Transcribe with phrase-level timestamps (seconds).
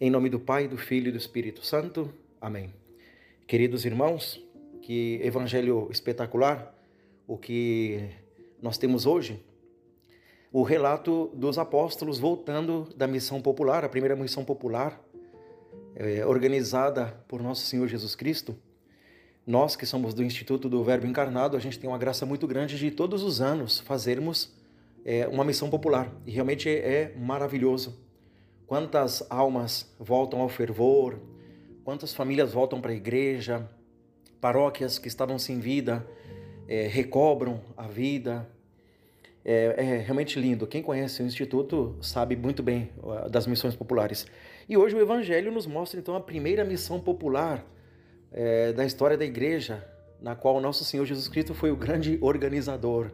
[0.00, 2.14] Em nome do Pai, do Filho e do Espírito Santo.
[2.40, 2.72] Amém.
[3.48, 4.40] Queridos irmãos,
[4.80, 6.72] que evangelho espetacular
[7.26, 8.08] o que
[8.62, 9.44] nós temos hoje.
[10.52, 15.02] O relato dos apóstolos voltando da missão popular, a primeira missão popular,
[15.96, 18.56] é, organizada por nosso Senhor Jesus Cristo.
[19.44, 22.78] Nós que somos do Instituto do Verbo Encarnado, a gente tem uma graça muito grande
[22.78, 24.56] de todos os anos fazermos
[25.04, 26.08] é, uma missão popular.
[26.24, 28.06] E realmente é maravilhoso
[28.68, 31.18] quantas almas voltam ao fervor,
[31.82, 33.68] quantas famílias voltam para a igreja,
[34.40, 36.06] paróquias que estavam sem vida
[36.68, 38.48] é, recobram a vida.
[39.44, 40.66] É, é, realmente lindo.
[40.66, 42.90] Quem conhece o Instituto sabe muito bem
[43.30, 44.26] das missões populares.
[44.68, 47.64] E hoje o Evangelho nos mostra então a primeira missão popular
[48.30, 49.82] é, da história da igreja,
[50.20, 53.10] na qual o nosso Senhor Jesus Cristo foi o grande organizador.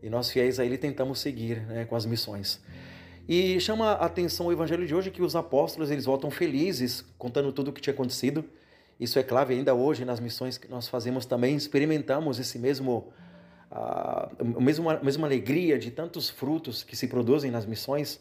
[0.00, 2.62] E nós fiéis a Ele tentamos seguir né, com as missões.
[3.28, 7.52] E chama a atenção o evangelho de hoje que os apóstolos eles voltam felizes, contando
[7.52, 8.44] tudo o que tinha acontecido.
[9.00, 13.12] Isso é clave ainda hoje nas missões que nós fazemos também, experimentamos esse mesmo
[13.70, 18.20] a mesma, mesma alegria de tantos frutos que se produzem nas missões.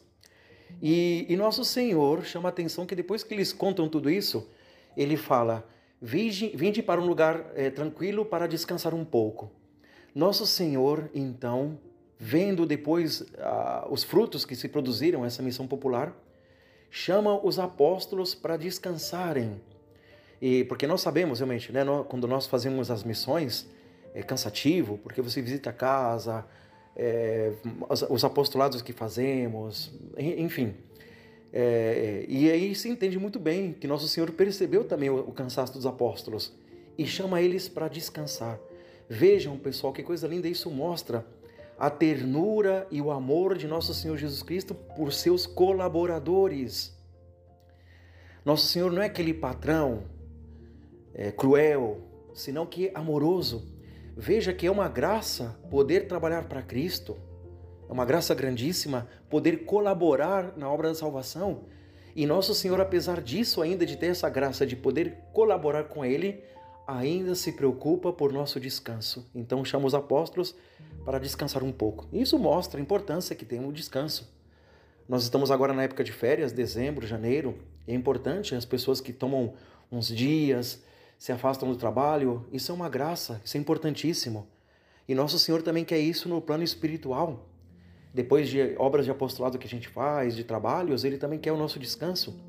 [0.82, 4.50] E, e nosso Senhor chama a atenção que depois que eles contam tudo isso,
[4.98, 5.68] ele fala:
[6.02, 9.52] Vinde, vinde para um lugar é, tranquilo para descansar um pouco.
[10.16, 11.78] Nosso Senhor, então,
[12.24, 16.16] vendo depois ah, os frutos que se produziram essa missão popular,
[16.90, 19.60] chama os apóstolos para descansarem.
[20.42, 23.68] E porque nós sabemos realmente, né, quando nós fazemos as missões,
[24.14, 26.46] é cansativo, porque você visita a casa,
[26.96, 27.52] é,
[27.90, 30.76] os, os, apostolados que fazemos, enfim.
[31.52, 35.74] É, e aí se entende muito bem que Nosso Senhor percebeu também o, o cansaço
[35.74, 36.54] dos apóstolos
[36.98, 38.58] e chama eles para descansar.
[39.10, 41.26] Vejam, pessoal, que coisa linda isso mostra
[41.78, 46.96] a ternura e o amor de nosso Senhor Jesus Cristo por seus colaboradores.
[48.46, 50.04] Nosso Senhor não é aquele patrão
[51.14, 52.02] é, cruel,
[52.34, 53.72] senão que amoroso.
[54.16, 57.18] Veja que é uma graça poder trabalhar para Cristo,
[57.90, 61.66] é uma graça grandíssima poder colaborar na obra da salvação.
[62.16, 66.44] E nosso Senhor, apesar disso, ainda de ter essa graça de poder colaborar com Ele,
[66.88, 69.30] ainda se preocupa por nosso descanso.
[69.34, 70.56] Então chama os apóstolos
[71.06, 72.08] para descansar um pouco.
[72.12, 74.32] Isso mostra a importância que tem o descanso.
[75.08, 77.58] Nós estamos agora na época de férias, dezembro, janeiro.
[77.88, 79.54] é importante as pessoas que tomam
[79.92, 80.82] uns dias,
[81.18, 82.46] se afastam do trabalho.
[82.52, 84.48] Isso é uma graça, isso é importantíssimo.
[85.08, 87.50] E nosso Senhor também quer isso no plano espiritual.
[88.14, 91.58] Depois de obras de apostolado que a gente faz, de trabalhos, ele também quer o
[91.58, 92.40] nosso descanso.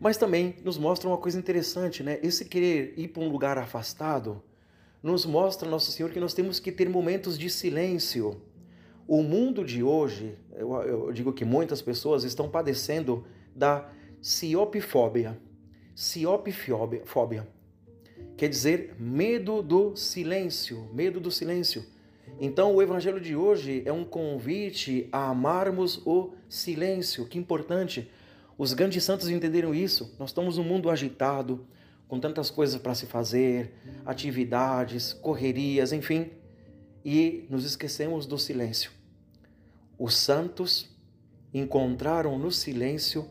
[0.00, 2.18] Mas também nos mostra uma coisa interessante, né?
[2.22, 4.42] Esse querer ir para um lugar afastado
[5.02, 8.40] nos mostra, Nosso Senhor, que nós temos que ter momentos de silêncio.
[9.06, 13.24] O mundo de hoje, eu, eu digo que muitas pessoas estão padecendo
[13.54, 13.90] da
[14.22, 15.38] ciopifóbia.
[15.94, 17.46] Ciopifóbia
[18.36, 21.84] quer dizer medo do silêncio, medo do silêncio.
[22.40, 27.26] Então, o evangelho de hoje é um convite a amarmos o silêncio.
[27.26, 28.10] Que importante!
[28.60, 30.14] Os grandes santos entenderam isso.
[30.18, 31.66] Nós estamos num mundo agitado,
[32.06, 33.72] com tantas coisas para se fazer,
[34.04, 36.30] atividades, correrias, enfim,
[37.02, 38.90] e nos esquecemos do silêncio.
[39.98, 40.94] Os santos
[41.54, 43.26] encontraram no silêncio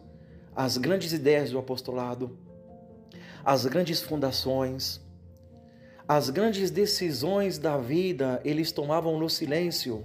[0.55, 2.35] as grandes ideias do apostolado,
[3.45, 4.99] as grandes fundações,
[6.07, 10.03] as grandes decisões da vida, eles tomavam no silêncio.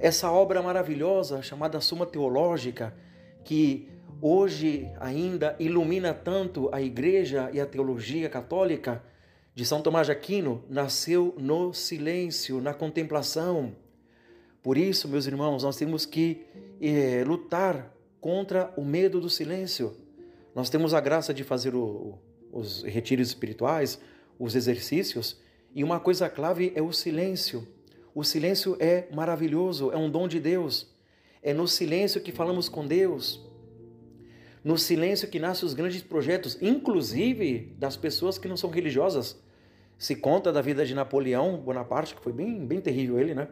[0.00, 2.92] Essa obra maravilhosa chamada Suma Teológica,
[3.44, 9.02] que hoje ainda ilumina tanto a igreja e a teologia católica
[9.56, 13.74] de São Tomás de Aquino, nasceu no silêncio, na contemplação.
[14.62, 16.44] Por isso, meus irmãos, nós temos que
[16.78, 17.90] é, lutar
[18.20, 19.96] contra o medo do silêncio.
[20.54, 22.18] Nós temos a graça de fazer o,
[22.52, 23.98] os retiros espirituais,
[24.38, 25.40] os exercícios,
[25.74, 27.66] e uma coisa clave é o silêncio.
[28.14, 30.94] O silêncio é maravilhoso, é um dom de Deus.
[31.42, 33.45] É no silêncio que falamos com Deus
[34.66, 39.40] no silêncio que nascem os grandes projetos, inclusive das pessoas que não são religiosas.
[39.96, 43.46] Se conta da vida de Napoleão Bonaparte, que foi bem, bem terrível ele, né?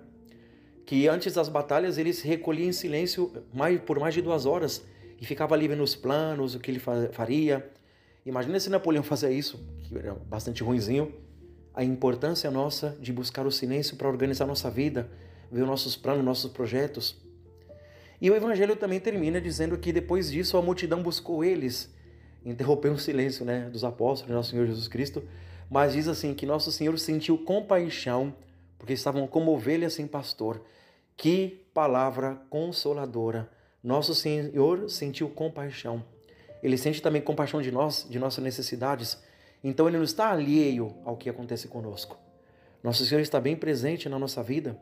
[0.85, 4.85] Que antes das batalhas ele se recolhia em silêncio mais, por mais de duas horas
[5.21, 6.81] e ficava ali vendo os planos, o que ele
[7.12, 7.65] faria.
[8.27, 11.15] Imagina se Napoleão fazia isso, que era bastante ruinzinho.
[11.73, 15.09] A importância nossa de buscar o silêncio para organizar nossa vida,
[15.49, 17.24] ver nossos planos, nossos projetos.
[18.25, 21.94] E o evangelho também termina dizendo que depois disso a multidão buscou eles.
[22.43, 25.23] Interrompeu o silêncio né, dos apóstolos, nosso Senhor Jesus Cristo,
[25.69, 28.35] mas diz assim que nosso Senhor sentiu compaixão,
[28.79, 30.62] porque estavam como ovelhas sem pastor.
[31.19, 33.47] Que palavra consoladora!
[33.82, 36.03] Nosso Senhor sentiu compaixão.
[36.62, 39.23] Ele sente também compaixão de nós, de nossas necessidades.
[39.62, 42.19] Então ele não está alheio ao que acontece conosco.
[42.82, 44.81] Nosso Senhor está bem presente na nossa vida,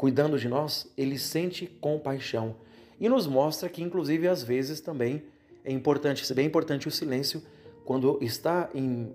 [0.00, 0.90] cuidando de nós.
[0.96, 2.56] Ele sente compaixão
[2.98, 5.22] e nos mostra que, inclusive, às vezes também
[5.62, 7.42] é importante, é bem importante o silêncio
[7.84, 9.12] quando está em,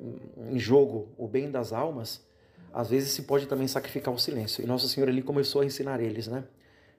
[0.51, 2.23] em jogo o bem das almas.
[2.71, 4.63] Às vezes se pode também sacrificar o silêncio.
[4.63, 6.43] E Nosso Senhor ali começou a ensinar eles, né?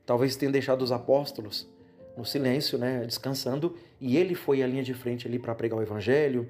[0.04, 1.68] Talvez tenha deixado os apóstolos
[2.16, 5.82] no silêncio, né, descansando, e ele foi à linha de frente ali para pregar o
[5.82, 6.48] evangelho,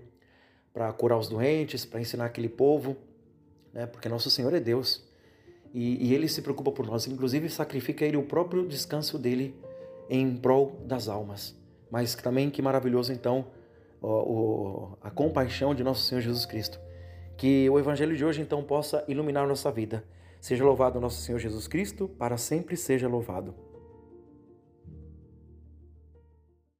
[0.72, 2.96] para curar os doentes, para ensinar aquele povo,
[3.74, 5.04] né, porque nosso Senhor é Deus.
[5.78, 9.54] E, e, ele se preocupa por nós, inclusive sacrifica ele o próprio descanso dele
[10.08, 11.54] em prol das almas.
[11.90, 13.44] Mas também que maravilhoso então
[15.02, 16.80] a compaixão de nosso Senhor Jesus Cristo.
[17.36, 20.02] Que o evangelho de hoje então possa iluminar nossa vida.
[20.40, 23.54] Seja louvado nosso Senhor Jesus Cristo, para sempre seja louvado.